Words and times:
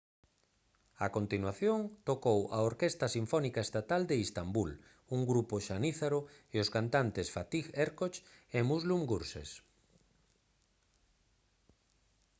a 1.05 1.07
continuación 1.17 1.79
tocou 2.09 2.39
a 2.57 2.59
orquestra 2.69 3.07
sinfónica 3.15 3.61
estatal 3.67 4.01
de 4.09 4.15
istambul 4.25 4.71
un 5.15 5.21
grupo 5.31 5.55
xanízaro 5.67 6.19
e 6.55 6.55
os 6.63 6.71
cantantes 6.75 7.27
fatih 7.35 7.65
erkoç 7.85 8.15
e 8.57 8.59
müslüm 8.69 9.01
gürses 9.11 9.49